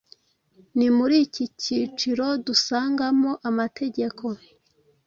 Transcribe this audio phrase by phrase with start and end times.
[0.77, 4.25] Ni muri iki kiciro dusangamo amategeko,